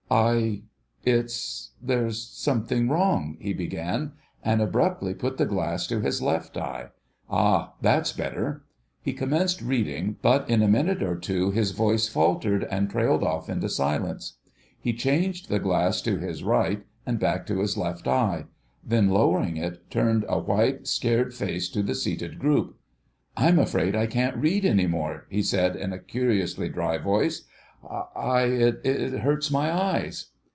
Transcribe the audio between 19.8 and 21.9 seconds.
turned a white scared face to